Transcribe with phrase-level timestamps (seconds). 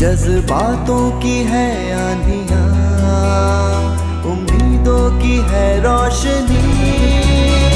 [0.00, 2.62] जज्बातों की है आंधिया
[4.32, 7.75] उम्मीदों की है रोशनी।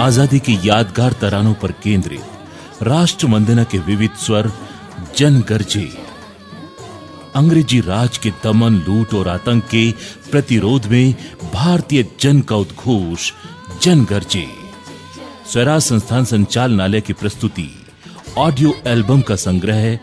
[0.00, 4.50] आज़ादी की यादगार तरानों पर केंद्रित राष्ट्र वंदना के विविध स्वर
[5.16, 5.88] जन गरजे
[7.36, 9.90] अंग्रेज़ी राज के दमन, लूट और आतंक के
[10.30, 11.14] प्रतिरोध में
[11.54, 13.30] भारतीय जन का उद्घोष
[13.82, 14.46] जन गरजे
[15.52, 17.68] स्वराज संस्थान संचालनालय की प्रस्तुति,
[18.38, 19.98] ऑडियो एल्बम का संग्रह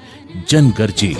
[0.50, 1.16] जन गरजे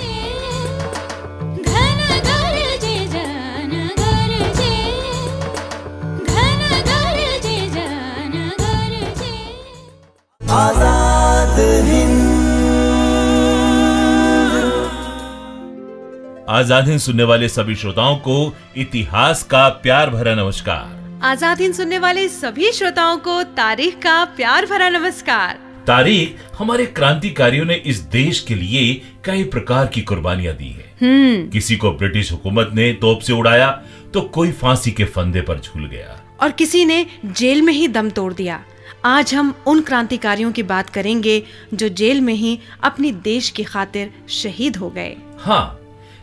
[16.58, 18.36] आज़ाद हिंद सुनने वाले सभी श्रोताओं को
[18.76, 24.66] इतिहास का प्यार भरा नमस्कार। आज़ाद हिंद सुनने वाले सभी श्रोताओं को तारीख का प्यार
[24.66, 28.82] भरा नमस्कार। तारीख हमारे क्रांतिकारियों ने इस देश के लिए
[29.24, 33.70] कई प्रकार की कुर्बानियाँ दी है। हम्म। किसी को ब्रिटिश हुकूमत ने तोप से उड़ाया
[34.14, 38.10] तो कोई फांसी के फंदे पर झूल गया। और किसी ने जेल में ही दम
[38.10, 38.62] तोड़ दिया।
[39.06, 41.42] आज हम उन क्रांतिकारियों की बात करेंगे
[41.74, 45.78] जो जेल में ही अपनी देश की खातिर शहीद हो गए। हाँ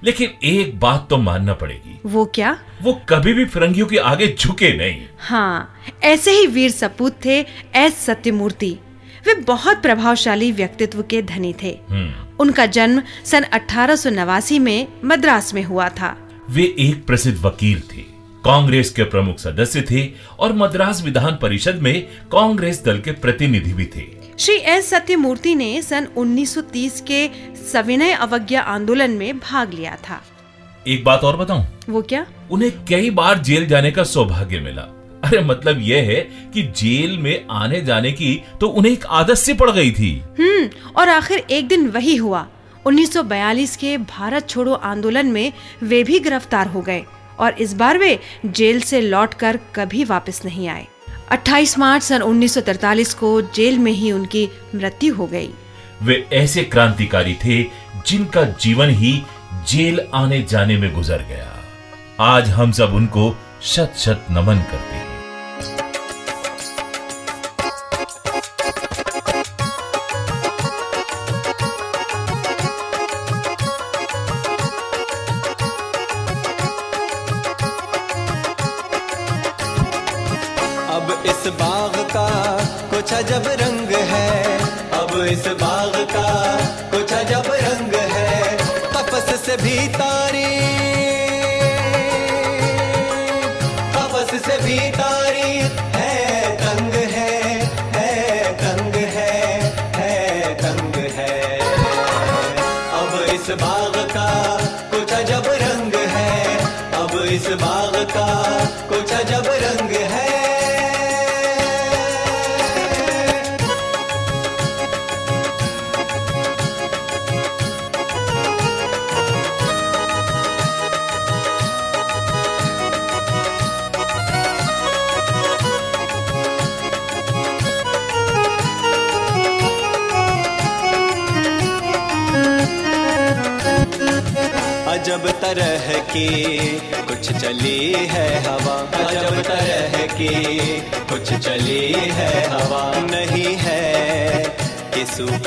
[0.06, 2.60] लेकिन एक बात तो मानना पड़ेगी। वो क्या?
[2.82, 7.46] वो कभी भी फिरंगियों के आगे झुके नहीं। हाँ ऐसे ही वीर सपूत थे
[7.76, 8.78] एस सत्यमूर्ति।
[9.28, 14.88] वे बहुत प्रभावशाली व्यक्तित्व के धनी थे। हम्म। उनका जन्म सन अठारह सौ नवासी में
[15.06, 18.16] मद्रास में हुआ था। वे एक प्रसिद्ध वकील थे।
[18.46, 23.86] कांग्रेस के प्रमुख सदस्य थे और मद्रास विधान परिषद में कांग्रेस दल के प्रतिनिधि भी
[23.86, 27.28] थे। श्री एस सत्यमूर्ति ने सन 1930 के
[27.72, 30.22] सविनय अवज्ञा आंदोलन में भाग लिया था।
[30.88, 31.66] एक बात और बताऊँ?
[31.90, 32.26] वो क्या?
[32.52, 34.82] उन्हें कई बार जेल जाने का सौभाग्य मिला।
[35.24, 36.20] अरे मतलब यह है
[36.54, 40.70] कि जेल में आने जाने की तो उन्हें एक आदत सी पड़ गई थी। हम्म
[40.98, 42.46] और आखिर एक दिन वही हुआ।
[42.86, 45.54] 1942 के भारत छोड़ो आंदोलन में
[45.84, 47.04] वे भी गिरफ़्तार हो गए
[47.40, 50.88] और इस बार वे जेल से लौटकर कभी वापस नहीं आए।
[51.32, 55.50] 28 मार्च सन 1943 को जेल में ही उनकी मृत्यु हो गई।
[56.04, 57.64] वे ऐसे क्रांतिकारी थे
[58.08, 59.24] जिनका जीवन ही
[59.68, 61.64] जेल आने जाने में गुजर गया।
[62.20, 65.15] आज हम सब उनको शत शत नमन करते हैं।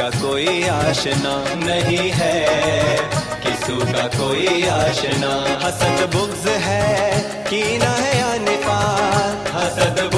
[0.08, 2.36] का कोई आशना नहीं है।
[3.44, 5.32] किसू का कोई आशना।
[5.66, 7.20] हसद बुग्ज है,
[7.50, 10.17] कीना है या निफाक हसद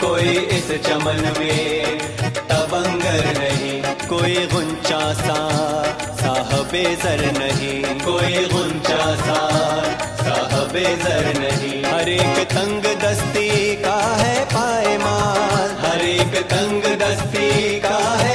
[0.00, 1.98] कोई इस चमन में
[2.50, 3.74] तबंगर नहीं,
[4.08, 5.38] कोई गुंचा सा
[6.20, 9.38] साहबे जर नहीं। कोई गुंचा सा
[10.22, 13.48] साहबे जर नहीं। हर एक तंग दस्ती
[13.84, 18.34] का है पायमाल हर एक तंग दस्ती का है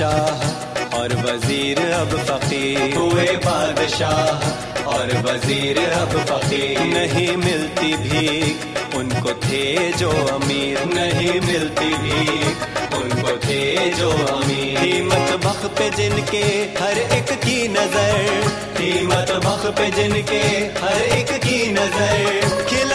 [0.00, 9.32] बादशाह और वज़ीर अब फकीर। हुए बादशाह और वज़ीर अब फकीर। नहीं मिलती भीख, उनको
[9.42, 16.44] थे जो अमीर। नहीं मिलती भीख, उनको थे जो अमीर। कीमत बख पे जिनके
[16.80, 18.46] हर एक की नज़र।
[18.78, 20.42] कीमत बख पे जिनके
[20.80, 22.87] हर एक की नज़र। खिलाते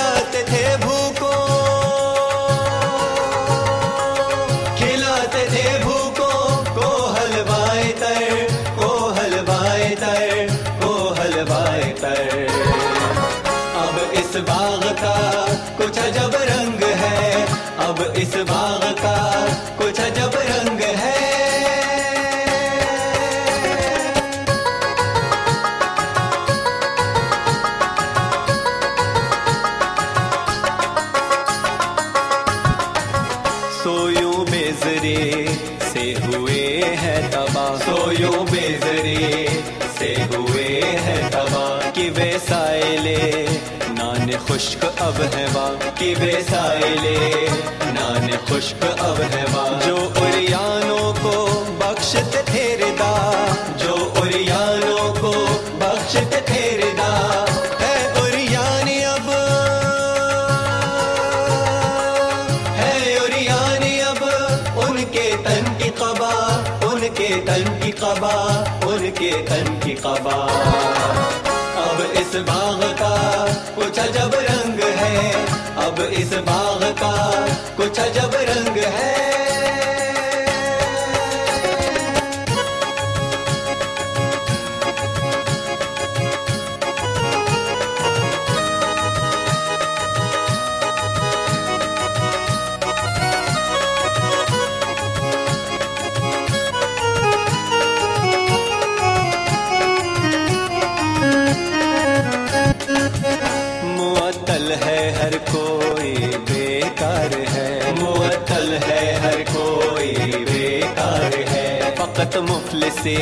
[46.14, 47.50] वा कि वे साइले
[47.92, 49.46] नान खुश्क अब है
[49.88, 53.14] जो उरियानों को बख्शते थे रिदा
[53.78, 55.32] जो उरियानों को
[55.80, 57.10] बख्शते थे रिदा
[57.82, 59.30] है उरियानी अब।
[62.76, 64.24] है उरियानी अब।
[64.78, 66.34] उनके तन की कबा
[66.92, 68.34] उनके तन की कबा
[68.88, 70.38] उनके तन की कबा
[71.84, 73.16] अब इस बाग का
[73.76, 74.63] कुछ अजब रंग
[75.84, 77.14] अब इस बाग का
[77.78, 79.33] कुछ अजब रंग है।
[112.24, 112.38] फकत
[113.04, 113.16] से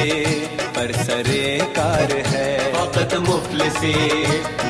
[0.62, 3.70] पर सरे कार है। वक़्त मुफ्ल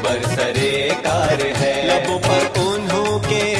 [0.03, 3.53] पर सरे कार है। लबों पर उन्हों के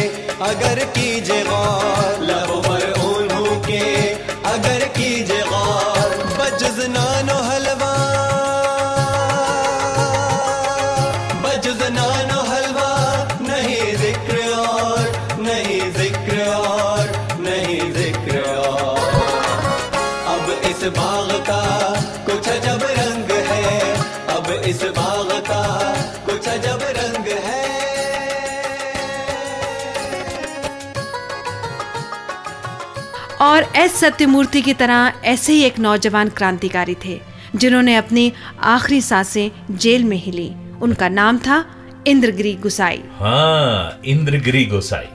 [0.43, 4.09] अगर कीजे गौर। लबों पर उन्हों के
[4.53, 6.85] अगर कीजे गौर। बजुज
[33.81, 37.21] एस सत्यमूर्ति की तरह ऐसे ही एक नौजवान क्रांतिकारी थे
[37.55, 41.65] जिन्होंने अपनी आखिरी साँसें जेल में ही ली। उनका नाम था
[42.07, 45.05] इंद्रगिरी गुसाई। हाँ इंद्रगिरी गोसाई।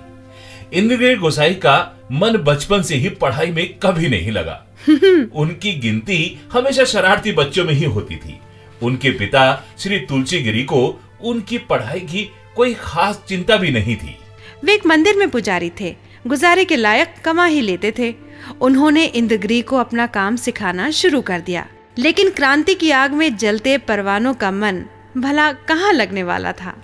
[0.73, 4.66] इंद्रगिरी गोसाई का मन बचपन से ही पढ़ाई में कभी नहीं लगा।
[5.35, 8.40] उनकी गिनती हमेशा शरारती बच्चों में ही होती थी।
[8.82, 14.16] उनके पिता श्री तुलसीगिरी को उनकी पढ़ाई की कोई खास चिंता भी नहीं थी।
[14.64, 15.96] वे एक मंदिर में पुजारी थे।
[16.26, 18.25] गुजारे के लायक कमा ही लेते थे।
[18.61, 21.67] उन्होंने इंद्रगिरी को अपना काम सिखाना शुरू कर दिया।
[21.99, 24.85] लेकिन क्रांति की आग में जलते परवानों का मन
[25.17, 26.83] भला कहाँ लगने वाला था?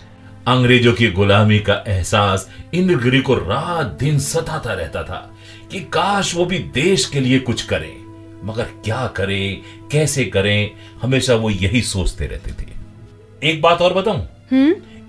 [0.49, 5.37] अंग्रेज़ों की गुलामी का एहसास इंद्रगिरी को रात दिन सताता रहता था
[5.73, 8.03] कि काश वो भी देश के लिए कुछ करें।
[8.45, 9.63] मगर क्या करें?
[9.89, 10.71] कैसे करें?
[11.03, 12.67] हमेशा वो यही सोचते रहते थे।
[13.51, 14.29] एक बात और बताऊँ?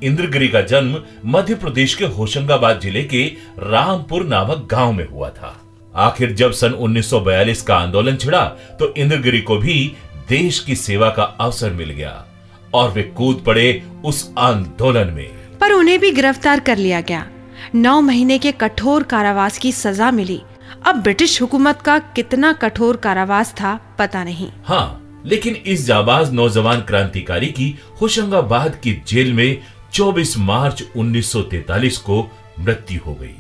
[0.03, 3.23] इंद्रगिरी का जन्म मध्य प्रदेश के होशंगाबाद ज़िले के
[3.59, 5.59] रामपुर नामक गाँव में हुआ था।
[5.95, 8.43] आखिर जब सन 1942 का आंदोलन छिड़ा
[8.79, 9.75] तो इंद्रगिरी को भी
[10.29, 12.25] देश की सेवा का अवसर मिल गया
[12.73, 17.27] और वे कूद पड़े उस आंदोलन में। पर उन्हें भी गिरफ़्तार कर लिया गया।
[17.75, 20.41] नौ महीने के कठोर कारावास की सजा मिली।
[20.85, 26.81] अब ब्रिटिश हुकूमत का कितना कठोर कारावास था पता नहीं। हाँ लेकिन इस जाबाज नौजवान
[26.81, 29.61] क्रांतिकारी की होशंगाबाद की जेल में
[29.93, 33.35] 24 मार्च 1943 को मृत्यु हो गई।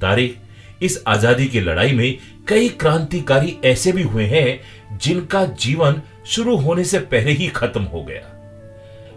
[0.00, 0.38] तारीख
[0.82, 2.18] इस आज़ादी की लड़ाई में
[2.48, 4.60] कई क्रांतिकारी ऐसे भी हुए हैं,
[4.98, 8.26] जिनका जीवन शुरू होने से पहले ही खत्म हो गया।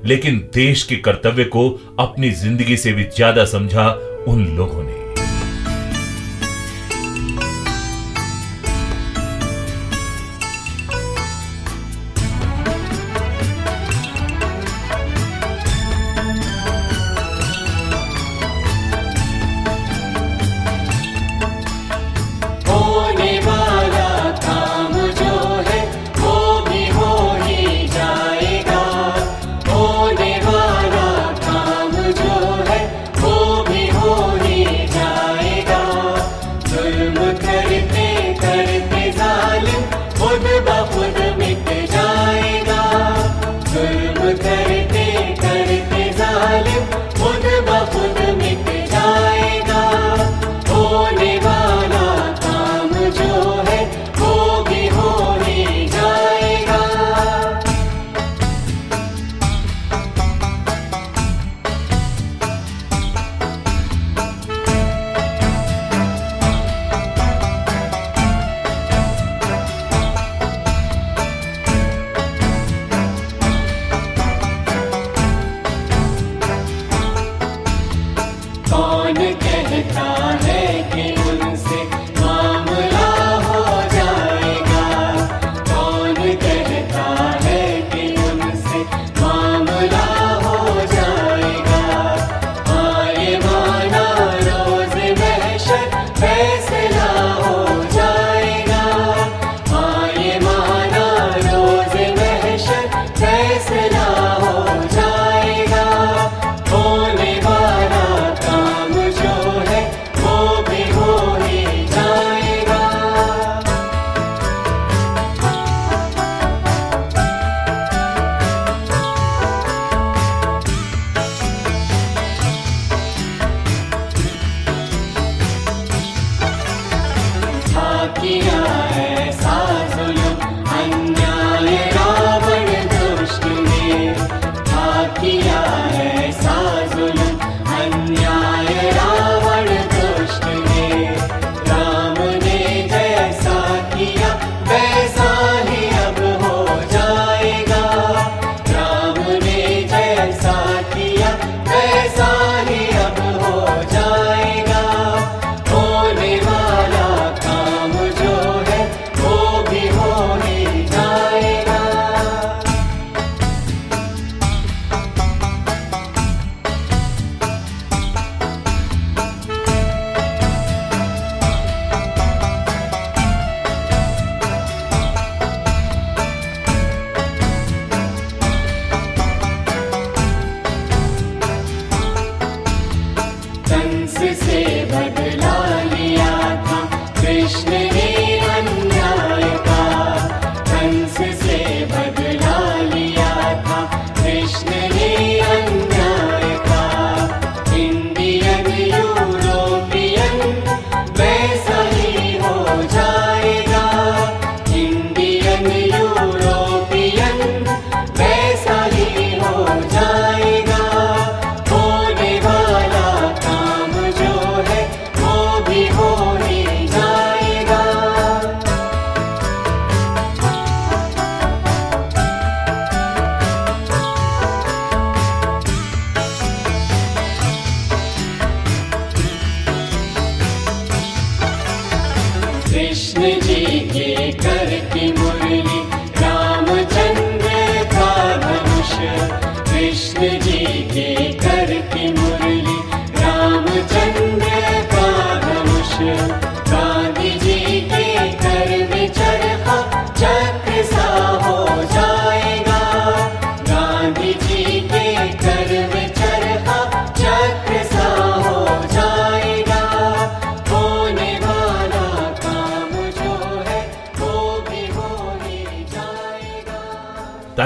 [0.05, 3.89] लेकिन देश के कर्तव्य को अपनी ज़िंदगी से भी ज़्यादा समझा
[4.27, 5.03] उन लोगों ने।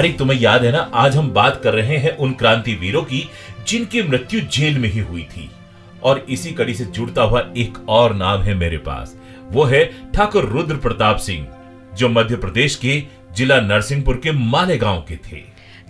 [0.08, 0.90] तारिक तुम्हें याद है ना?
[0.94, 3.30] आज हम बात कर रहे हैं उन क्रांति वीरों की
[3.68, 5.50] जिनकी मृत्यु जेल में ही हुई थी।
[6.04, 9.16] और इसी कड़ी से जुड़ता हुआ एक और नाम है मेरे पास।
[9.52, 9.84] वो है
[10.14, 11.48] ठाकुर रुद्र प्रताप सिंह
[11.94, 15.42] जो मध्य प्रदेश के जिला नरसिंहपुर के मालेगांव के थे।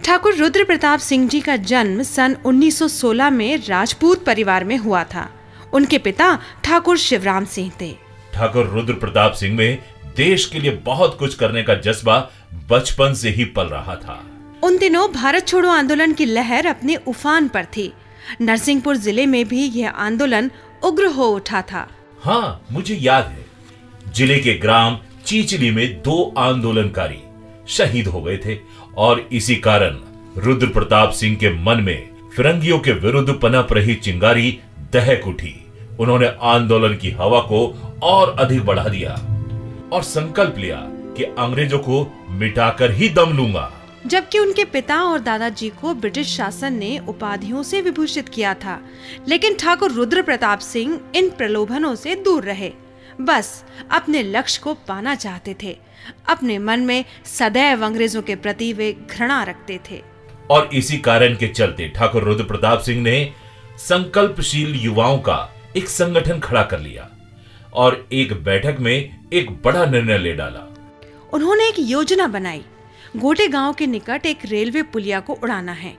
[0.06, 5.30] ठाकुर रुद्र प्रताप सिंह जी का जन्म सन 1916 में राजपूत परिवार में हुआ था।
[5.74, 7.94] उनके पिता ठाकुर शिवराम सिंह थे।
[8.34, 9.78] ठाकुर रुद्र प्रताप सिंह में
[10.18, 12.32] देश के लिए बहुत कुछ करने का जज्बा
[12.70, 14.24] बचपन से ही पल रहा था।
[14.64, 17.92] उन दिनों भारत छोड़ो आंदोलन की लहर अपने उफान पर थी।
[18.42, 20.50] नरसिंहपुर ज़िले में भी यह आंदोलन
[20.84, 21.88] उग्र हो उठा था।
[22.22, 23.46] हाँ मुझे याद है।
[24.14, 27.22] ज़िले के ग्राम चीचली में दो आंदोलनकारी
[27.68, 28.58] शहीद हो गए थे
[28.98, 29.98] और इसी कारण
[30.38, 34.60] रुद्र प्रताप सिंह के मन में फिरंगियों के विरुद्ध पनप रही चिंगारी
[34.94, 35.56] दहक उठी।
[36.00, 37.66] उन्होंने आंदोलन की हवा को
[38.04, 39.14] और अधिक बढ़ा दिया
[39.94, 40.78] और संकल्प लिया
[41.18, 43.72] कि अंग्रेज़ों को मिटाकर ही दम लूँगा।
[44.06, 48.80] जबकि उनके पिता और दादाजी को ब्रिटिश शासन ने उपाधियों से विभूषित किया था
[49.28, 52.72] लेकिन ठाकुर रुद्र प्रताप सिंह इन प्रलोभनों से दूर रहे।
[53.22, 55.78] बस अपने लक्ष्य को पाना चाहते थे।
[56.30, 60.02] अपने मन में सदैव अंग्रेज़ों के प्रति वे घृणा रखते थे।
[60.52, 63.34] और इसी कारण के चलते ठाकुर रुद्र प्रताप सिंह ने
[63.80, 65.38] संकल्पशील युवाओं का
[65.78, 67.10] एक संगठन खड़ा कर लिया
[67.74, 70.64] और एक बैठक में एक बड़ा निर्णय ले डाला।
[71.38, 72.62] उन्होंने एक योजना बनाई।
[73.18, 75.94] गोटे गाँव के निकट एक रेलवे पुलिया को उड़ाना है।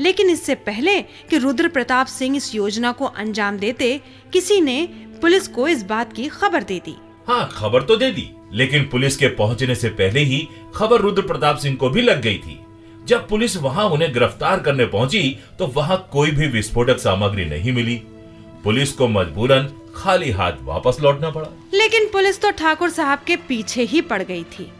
[0.00, 3.90] लेकिन इससे पहले कि रुद्र प्रताप सिंह इस योजना को अंजाम देते
[4.32, 4.82] किसी ने
[5.22, 6.96] पुलिस को इस बात की खबर दे दी।
[7.28, 10.40] हाँ खबर तो दे दी लेकिन पुलिस के पहुँचने से पहले ही
[10.74, 12.58] खबर रुद्र प्रताप सिंह को भी लग गई थी।
[13.04, 15.22] जब पुलिस वहाँ उन्हें गिरफ़्तार करने पहुँची
[15.58, 17.96] तो वहाँ कोई भी विस्फोटक सामग्री नहीं मिली।
[18.64, 23.82] पुलिस को मजबूरन खाली हाथ वापस लौटना पड़ा। लेकिन पुलिस तो ठाकुर साहब के पीछे
[23.84, 24.70] ही पड़ गई थी।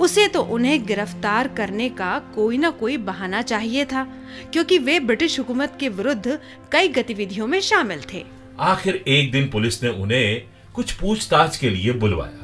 [0.00, 4.04] उसे तो उन्हें गिरफ़्तार करने का कोई ना कोई बहाना चाहिए था,
[4.52, 6.38] क्योंकि वे ब्रिटिश हुकूमत के विरुद्ध
[6.72, 8.24] कई गतिविधियों में शामिल थे।
[8.60, 10.42] आखिर एक दिन पुलिस ने उन्हें
[10.74, 12.42] कुछ पूछताछ के लिए बुलवाया।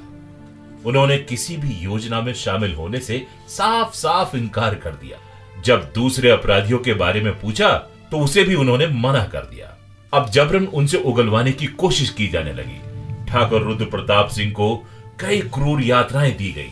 [0.87, 5.19] उन्होंने किसी भी योजना में शामिल होने से साफ़ साफ़ इनकार कर दिया।
[5.63, 7.69] जब दूसरे अपराधियों के बारे में पूछा
[8.11, 9.77] तो उसे भी उन्होंने मना कर दिया।
[10.13, 14.75] अब जबरन उनसे उगलवाने की कोशिश की जाने लगी। ठाकुर रुद्र प्रताप सिंह को
[15.21, 16.71] कई क्रूर यात्राएँ दी गई।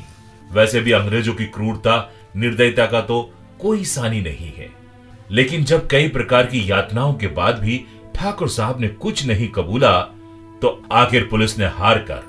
[0.53, 3.23] वैसे भी अंग्रेज़ों की क्रूरता, निर्दयता का तो
[3.61, 4.69] कोई सानी नहीं है।
[5.31, 7.85] लेकिन जब कई प्रकार की यातनाओं के बाद भी
[8.15, 10.01] ठाकुर साहब ने कुछ नहीं कबूला
[10.63, 12.23] तो आखिर पुलिस ने हार कर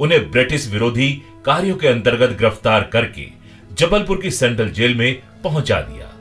[0.00, 1.10] उन्हें ब्रिटिश विरोधी
[1.44, 3.26] कार्यों के अंतर्गत गिरफ़्तार करके
[3.72, 6.12] जबलपुर की सेंट्रल जेल में पहुँचा दिया।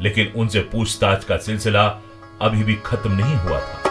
[0.00, 1.86] लेकिन उनसे पूछताछ का सिलसिला
[2.42, 3.83] अभी भी खत्म नहीं हुआ था।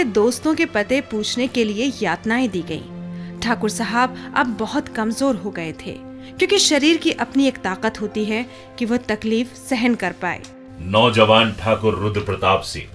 [0.00, 5.36] उनसे दोस्तों के पते पूछने के लिए यातनाएँ दी गईं। ठाकुर साहब अब बहुत कमज़ोर
[5.36, 5.92] हो गए थे,
[6.38, 8.44] क्योंकि शरीर की अपनी एक ताकत होती है
[8.78, 10.40] कि वह तकलीफ़ सहन कर पाए।
[10.86, 12.86] नौजवान ठाकुर रुद्र प्रताप सिंह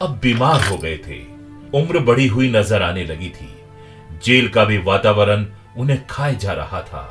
[0.00, 1.20] अब बीमार हो गए थे।
[1.74, 3.50] उम्र बढ़ी हुई नज़र आने लगी थी।
[4.24, 7.04] जेल का भी वातावरण उन्हें खाए जा रहा था।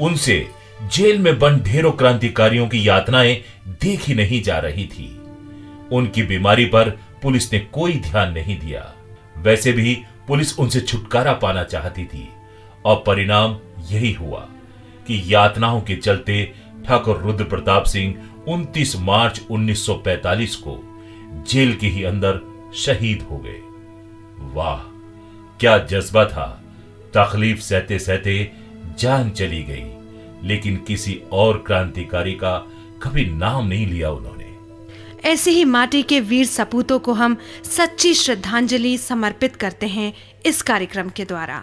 [0.00, 0.46] उनसे
[0.92, 3.40] जेल में बंद ढेरों क्रांतिकारियों की यातनाएँ
[3.82, 5.10] देखी नहीं जा रही थी।
[5.92, 8.94] उनकी बीमारी पर पुलिस ने कोई ध्यान नहीं दिया।
[9.36, 12.28] वैसे भी पुलिस उनसे छुटकारा पाना चाहती थी।
[12.84, 13.58] और परिणाम
[13.90, 14.48] यही हुआ
[15.06, 16.54] कि यातनाओं के चलते
[16.86, 18.14] ठाकुर रुद्र प्रताप सिंह
[18.48, 21.02] 29 मार्च 1945 को
[21.48, 22.40] जेल के ही अंदर
[22.74, 23.60] शहीद हो गए।
[24.54, 24.78] वाह,
[25.60, 26.62] क्या जज्बा था।
[27.14, 28.52] तकलीफ़ सहते सहते
[28.98, 29.84] जान चली गई,
[30.48, 32.58] लेकिन किसी और क्रांतिकारी का
[33.02, 34.43] कभी नाम नहीं लिया उन्होंने।
[35.24, 37.36] ऐसे ही माटी के वीर सपूतों को हम
[37.76, 40.12] सच्ची श्रद्धांजलि समर्पित करते हैं
[40.46, 41.62] इस कार्यक्रम के द्वारा।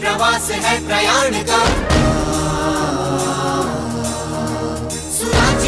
[0.00, 1.62] प्रवास है प्रयाण का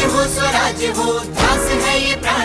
[0.01, 1.11] हो, स्वराज्य हो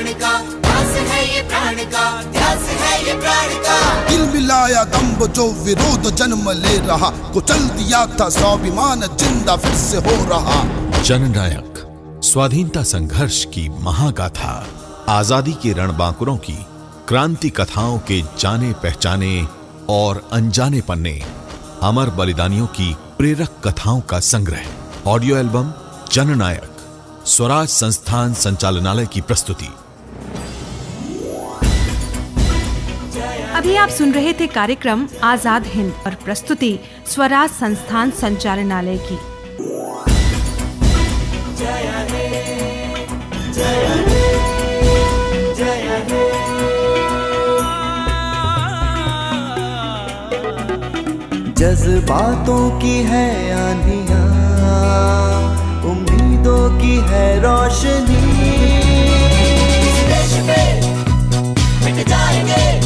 [0.07, 5.27] प्राण का ध्यास है ये प्राण का ध्यास है ये प्राण का। दिल मिलाया दम्ब
[5.33, 10.63] जो विरोध जन्म ले रहा कुचल दिया था स्वाभिमान ज़िंदा फिर से हो रहा।
[11.03, 11.83] जननायक
[12.25, 14.53] स्वाधीनता संघर्ष की महागाथा
[15.09, 16.57] आज़ादी के रणबांकुरों की
[17.09, 19.47] क्रांति कथाओं के जाने पहचाने
[19.91, 21.21] और अनजाने पन्ने
[21.83, 25.73] अमर बलिदानियों की प्रेरक कथाओं का संग्रह। ऑडियो एल्बम
[26.13, 26.73] जननायक
[27.27, 29.69] स्वराज संस्थान संचालनालय की प्रस्तुति।
[33.57, 39.17] अभी आप सुन रहे थे कार्यक्रम आज़ाद हिंद और प्रस्तुति स्वराज संस्थान संचालनालय की।
[51.55, 54.23] जज्बातों की है आंधिया
[55.91, 58.25] उम्मीदों की है रोशनी।
[62.09, 62.86] जाएँगे।